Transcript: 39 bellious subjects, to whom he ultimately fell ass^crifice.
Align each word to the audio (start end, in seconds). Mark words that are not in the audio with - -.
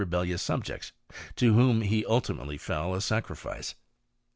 39 0.03 0.25
bellious 0.25 0.39
subjects, 0.39 0.93
to 1.35 1.53
whom 1.53 1.81
he 1.81 2.03
ultimately 2.07 2.57
fell 2.57 2.93
ass^crifice. 2.93 3.75